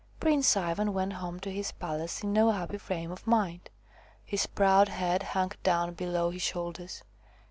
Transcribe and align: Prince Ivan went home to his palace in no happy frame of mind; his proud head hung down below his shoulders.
Prince 0.19 0.57
Ivan 0.57 0.93
went 0.95 1.13
home 1.13 1.39
to 1.41 1.51
his 1.51 1.71
palace 1.73 2.23
in 2.23 2.33
no 2.33 2.49
happy 2.49 2.79
frame 2.79 3.11
of 3.11 3.27
mind; 3.27 3.69
his 4.25 4.47
proud 4.47 4.89
head 4.89 5.21
hung 5.21 5.51
down 5.61 5.93
below 5.93 6.31
his 6.31 6.41
shoulders. 6.41 7.03